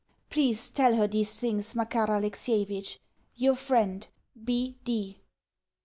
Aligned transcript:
Please 0.31 0.71
tell 0.71 0.95
her 0.95 1.05
these 1.05 1.37
things, 1.37 1.75
Makar 1.75 2.07
Alexievitch. 2.07 2.99
Your 3.35 3.55
friend, 3.55 4.07
B. 4.43 5.19